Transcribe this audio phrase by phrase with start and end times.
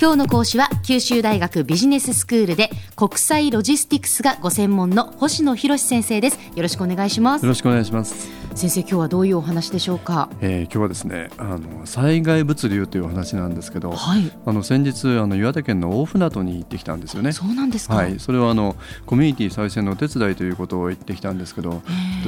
[0.00, 6.38] 今日の講師は九州大学ビジネススクールで国際ロジスティクスがご専門の星野博先生です。
[6.56, 7.42] よろしくお願いします。
[7.42, 8.39] よろしくお願いします。
[8.60, 17.32] 先生今日はどういうお話でしょうか、えー、今日はですねあの災害物流というお話なんですけど、はい、あの先日あの岩手県の大船渡に行ってきたんですよね。
[17.32, 17.94] そうなんですか。
[17.94, 18.20] はい。
[18.20, 18.76] それはあの
[19.06, 21.80] コミュニティ再生のお手伝いということを言ってきたんですけど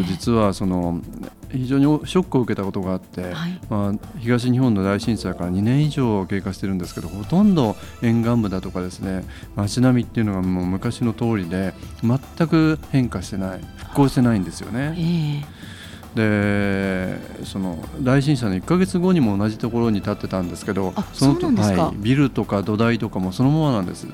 [0.09, 1.03] 実はその
[1.51, 14.95] 非常にショックを受けたことがあって、はい、まあ、東日本の大震災から2年以上経過してるんですけどほとんど沿岸部だとかですね街並みっていうのがもう昔の通りで全く変化してない復興してないんですよね。
[16.15, 24.07] でその大震災の1か月後にも同じところに立ってたんですけどそのはい、ビルとか土台とかもそのままなんです。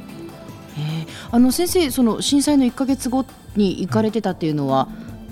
[1.30, 3.25] あの先生その震災の1か月後
[3.56, 4.89] に行かれてたっていうのは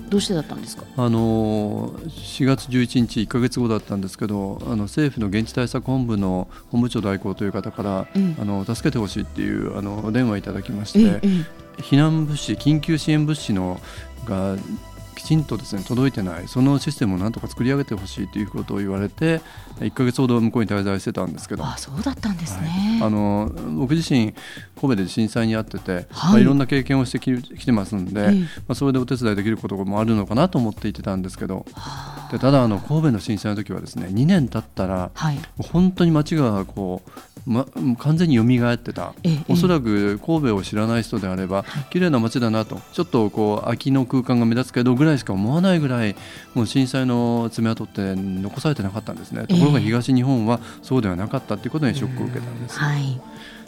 [0.09, 0.83] どうしてだったんですか？
[0.97, 11.21] あの4月11日1か月後だったんですけどあの政府の現地対策本部の本部長代行という方から、うん、あの助けてほしいっていうあの電話いただきまして、
[11.77, 13.79] 避難物資緊急支援物資の
[14.25, 14.55] が
[15.27, 19.41] きちんとですね届いてないそのシステムをなんとか作り上げてほしいということを言われて
[19.81, 21.65] 1か月ほど向こうに滞在してたんですけど。
[21.65, 22.67] あそうだったんですね、
[23.01, 24.33] はい、あの僕自身
[24.79, 26.05] 神戸で震災にあってて、はい。
[26.11, 28.35] まあ、いろんな経験をしてきてますんで、ま
[28.69, 31.65] あ、それでお手伝いできることもあるのかなと思っていてたんですけど。
[32.31, 37.65] でただあの神戸の震災の時はですね2年経ったら、はい、本当に街がこうま、
[37.97, 39.13] 完全に蘇ってた、
[39.47, 46.15] おそらく神戸を知らない人であれば、はい、綺麗な街だなとちょっとこう空きの空間が目立つけどぐらいしか思わないぐらい
[46.53, 49.47] もう震災の爪痕って残されてなかったんですね。
[49.47, 52.77] ところが東日本はそうではなかったということにショックを受けたんです。
[52.77, 53.21] はい、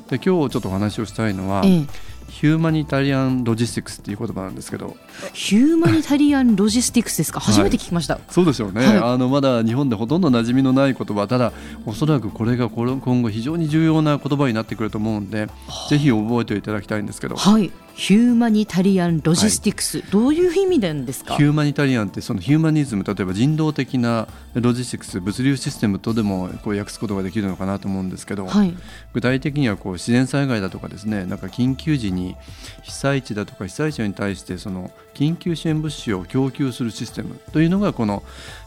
[0.10, 4.96] で今日ちょっとお話をしたいのは、ヒューマニタリアンロジスティクスっていう言葉なんですけど。
[5.34, 7.40] ヒューマニタリアンロジスティクスですか？
[7.40, 11.52] 初めて聞きました、はい、そうでしょうね、はい、あのまだ日本でほとんど馴染みのない言葉ただ
[11.86, 15.48] おそらくこれが今後非常に重要な言葉になってくると思うんで
[15.90, 17.36] ぜひ覚えていただきたいんですけど。
[17.36, 21.36] はいヒューマニタリアンロジスティクス、はい、どういう意味なんですか？
[21.36, 28.74] ヒューマニタリアンってそのヒューマニズム例えば人道的なロジスティクス物流システムとでもこう訳すことができるのかなと思うんですけど、はい、
[29.12, 32.38] 具体的にはこう自然災害だとかですねなんか緊急時に
[32.84, 38.24] 被災地だとか被災者に対してその緊急支援物資を供給するシステムというのがこの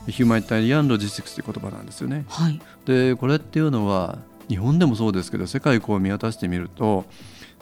[0.08, 2.26] ヒューマニタリアンロジスティクスという言葉なんですよね。
[2.28, 7.06] はい、でこれっていうのは日本でもそうですけど世界こう見渡してみると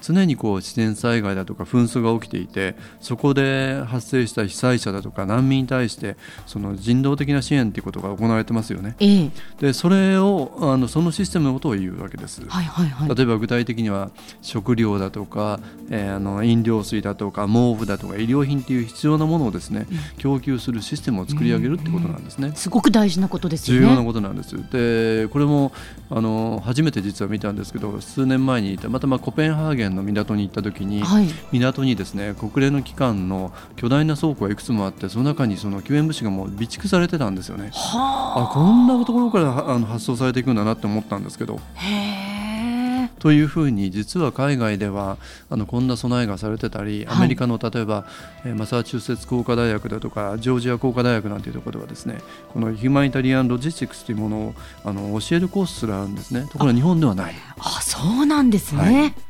[0.01, 6.17] 常にこう自然災害だとか紛争が起きていてそこで発生した被災者だとか難民に対して
[6.47, 8.97] その人道的な支援ということが行われてますよね。
[9.01, 9.31] ええ、
[9.61, 12.43] でそれをあのそのシステムのことを言うわけです。
[12.47, 14.11] はいはいはい、例えば具体的には
[14.43, 22.49] 食料だとか、えー、あの飲料水だとか毛布だとか医療品という必要なものをですね、うん、供給するシステムを作り上げるってことなんですね。
[22.49, 23.87] うんうん、すごく大事なことですよね。
[23.87, 24.51] 重要なことなんです。
[24.71, 25.73] でこれも
[26.11, 37.71] あの初めて実は見たんですけど数年前にまたまあコペンハーゲンンの港に行った時に、はい、港にですね国連の機関の巨大な倉庫がいくつもあってその中にその救援物資がもう備蓄されてたんですよね。
[37.75, 38.51] あ。
[38.53, 41.61] こんなところからあの発送されていくんだなって思ったんですけど。
[43.21, 45.19] というふうに実は海外では
[45.51, 48.07] あのこんな備えがされてたりアメリカの例えば、
[48.45, 52.19] えマサチューセッツ工科大学だとかジョージア工科大学なんていうところではですね
[52.53, 56.47] このヒューマニタリアン・ロジスティクスというものをあの教えるコースすらあるんですね。
[56.51, 57.35] ところが日本ではない。
[57.59, 59.30] あそうなんですね、はい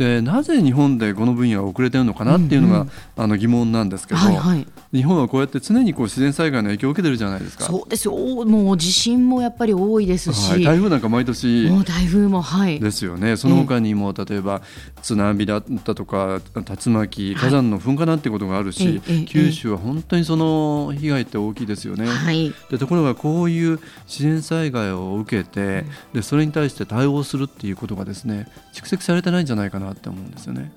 [0.00, 7.64] でなぜ日本でこの分野は遅れてるのかなっていうのが、うんうん、あの疑問なんですけど、はいはい、日本はこうやって常にこう自然災害の影響を受けてるじゃないですか。
[7.64, 8.14] そうですよ。
[8.44, 11.68] もう地震もやっぱり多いですし、はい、台風なんか毎年。
[11.68, 12.80] もう台風もはい。
[12.80, 13.36] ですよね。
[13.36, 14.62] その他にも、例えば
[15.02, 30.72] 津波だったとか竜巻火山の噴火なんてことがあるし、はい、九州は本当にその被害って大きいですよね、はい、でところがこういう自然災害を受けてでそれに対して対応するっていうことがですね蓄積されてないんじゃないかなって思うんですよね。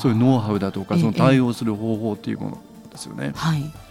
[0.00, 2.62] そういうノウハウだとかその対応する方法っていうもの
[2.98, 3.32] ですよね。
[3.34, 3.87] はい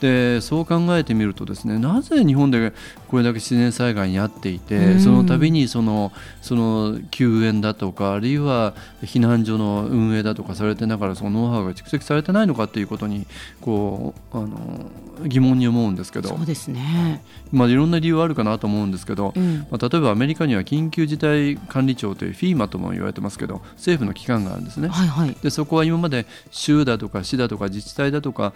[0.00, 2.72] でそう考えてみるとですねなぜ日本で
[3.08, 13.26] これだけ自然災害に遭っていて、その度にそのその救援だとかあるいは避難所の運営だとかされてながらそのノウハウが蓄積されてないのかっていうことに
[13.60, 14.86] こうあの
[15.26, 16.28] 疑問に思うんですけど。
[16.30, 24.88] そうですね、まあ、いろんな理由あるかなと思うんですけど、うん、まあ、例えばアメリカには緊急事態管理庁という FEMA とも言われてますけど政府の機関があるんですね。
[24.88, 28.52] はいはい、でそこは今まで州だとか市だとか自治体だとか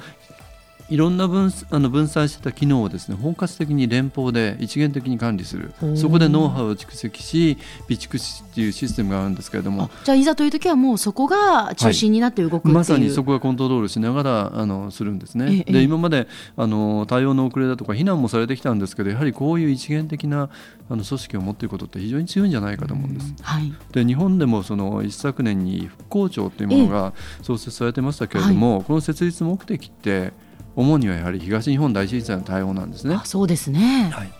[0.90, 5.72] いろんな分あの分散してた機能をですね包括的に連邦で一元的に管理する。
[5.96, 7.56] そこでノウハウを蓄積し
[7.88, 9.90] 備蓄しっていうシステムがあるんですけれども。
[10.04, 15.64] じゃあいざという時はもうそこが中心になって動く、はい、まさにそこがコントロールしながらあのするんですね。
[15.66, 20.50] で今まであの対応の遅れだとか非難もされてきたんですけどやはりこういう一元的な
[20.90, 23.34] あの組織を持っていることって非常に強いんじゃないかと思うんです。
[23.40, 30.32] はい、で日本でもその一昨年に復興庁というものが創設されてましたけれども、はい、この設立目的って
[30.76, 33.20] 主にはやはり東日本大震災の対応なんですね。
[33.24, 34.32] そうですね、はい。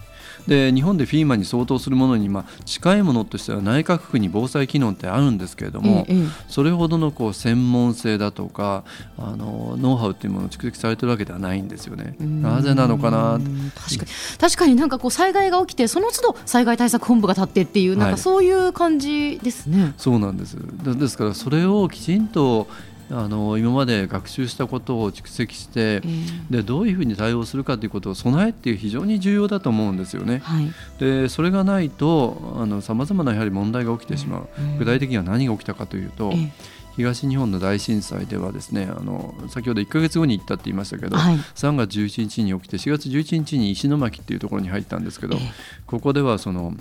[0.48, 8.84] で日本で FEMA に相当するものに、まあ、近いものとしては内閣府に防災機能ってあるんですけれども、ええ、それほどのこう専門性だとか
[9.16, 12.14] あのノウハウっていうものを蓄積されてるわけではないんですよね。
[12.18, 13.40] なぜなのかな？
[13.74, 14.10] 確かに。
[14.38, 19.82] 確かになんかこう災害が起きてその都度災害対策本部が立ってっていうなんかそういう感じですね。
[19.82, 20.58] はい、そうなんです。
[20.58, 22.68] ですからそれをきちんと
[23.10, 30.40] あの今まで学習したことを蓄積して、えー、でどういうふうに対応するかということを備えっていう非常に重要だと思うんですよね。
[30.44, 36.50] はい、でそれがないとさまざまなやはり問題が起きてしまう、うん、具体的には何が起きたかというと、えー、
[36.96, 45.42] 東日本の大震災ではですねあの先ほど1か月後に行ったって言いましたけど、はい、3月11日に起きて4月11日に石巻っていうところに入ったんですけど、えー、
[45.86, 46.74] ここではその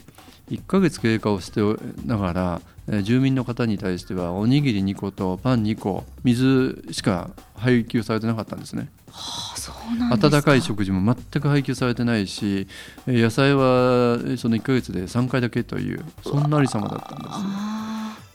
[0.50, 1.62] 1か月経過をして
[2.06, 2.62] ながら
[3.04, 8.90] 住民の方に対してはおにぎり2個とパン2個水しか配給されてなかったんですね。
[9.10, 12.68] はあ、そうなん温かい食事も全く配給されてないし
[13.08, 17.36] 野菜はその1か月で3回だけというそんなありさまだったんです。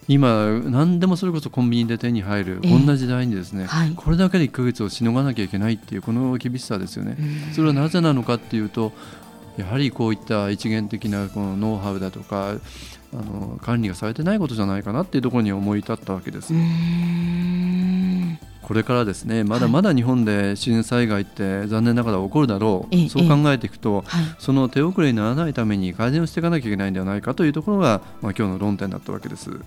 [0.08, 7.19] 今何でもそれこそコンビニで手に入る、こんな時代にですね、はい、これだけで1か月をしのがなきゃいけないっていうこの厳しさですよね。
[7.54, 8.94] それはなぜなのかっていうと
[9.58, 12.55] やはりこういった一元的なこのノウハウだとか
[13.12, 16.55] あの管理がされてないことじゃないかなっていうところに思い立ったわけです。
[18.62, 29.50] これからですねまだまだ日本で自然災害って残念ながら起こるだろう、はい、そう考えていくと、はい、その手遅れにならないために改善をしていかなきゃいけないんではないかというところが、まあ、今日の論点だったわけです。
[29.50, 29.58] わ、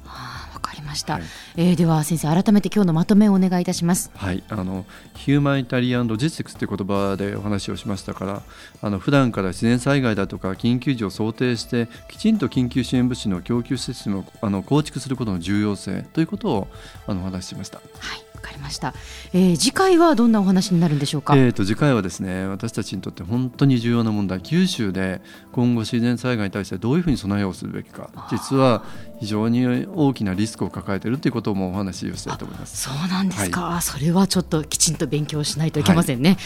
[0.61, 1.23] かりました、はい、
[1.57, 4.11] えー、では先生改めて今日のまとめをお願いいたします。
[4.15, 4.85] はいあの
[5.15, 8.41] ヒューマニタリアン・ロジスティクスという言葉でお話をしましたから
[8.81, 16.67] あの普段から自然災害だとか緊急時を想定してきちんと緊急支援物資の供給システムをあの構築することの重要性ということを
[17.07, 17.77] あのお話ししました。
[17.77, 17.83] は
[18.15, 18.94] いわかりました、
[19.33, 25.21] えー、次回はどんなお話になるんでしょうか、えーと、次回はですね私たちにとって本当に重要な問題九州で
[25.51, 28.83] 今後自然災害に対してどういうふうに備えをするべきか実は
[29.19, 32.77] 非常に大きなリスクを抱えているということもお話をしたいと思います。
[32.77, 36.39] そうなんですか、はい、それはちょっときちんと勉強しないといけませんね、はい。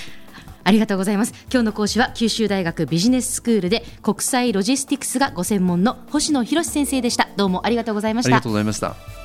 [0.65, 1.33] ありがとうございます。
[1.51, 7.29] 今日の講師は九州大学ビジネススクールで国際ロジスティクスがご専門の星野博先生でした。
[7.37, 8.29] どうもありがとうございました。
[8.29, 9.24] ありがとうございました